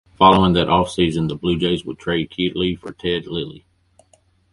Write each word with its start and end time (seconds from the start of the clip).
Following 0.17 0.53
that 0.53 0.67
off-season, 0.67 1.27
the 1.27 1.35
Blue 1.35 1.59
Jays 1.59 1.85
would 1.85 1.99
trade 1.99 2.31
Kielty 2.31 2.75
for 2.79 2.91
Ted 2.91 3.27
Lilly. 3.27 3.67